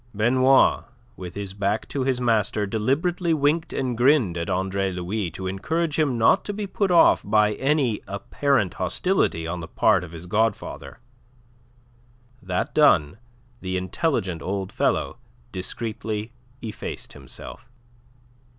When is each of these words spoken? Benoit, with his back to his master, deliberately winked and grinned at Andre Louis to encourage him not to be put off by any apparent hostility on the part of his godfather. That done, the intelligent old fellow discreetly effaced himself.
Benoit, 0.15 0.85
with 1.15 1.35
his 1.35 1.53
back 1.53 1.87
to 1.89 2.03
his 2.03 2.19
master, 2.19 2.65
deliberately 2.65 3.35
winked 3.35 3.71
and 3.71 3.95
grinned 3.95 4.35
at 4.35 4.49
Andre 4.49 4.91
Louis 4.91 5.29
to 5.29 5.45
encourage 5.45 5.99
him 5.99 6.17
not 6.17 6.43
to 6.45 6.53
be 6.53 6.65
put 6.65 6.89
off 6.89 7.21
by 7.23 7.53
any 7.53 8.01
apparent 8.07 8.73
hostility 8.73 9.45
on 9.45 9.59
the 9.59 9.67
part 9.67 10.03
of 10.03 10.11
his 10.11 10.25
godfather. 10.25 10.97
That 12.41 12.73
done, 12.73 13.19
the 13.59 13.77
intelligent 13.77 14.41
old 14.41 14.71
fellow 14.71 15.17
discreetly 15.51 16.31
effaced 16.63 17.13
himself. 17.13 17.69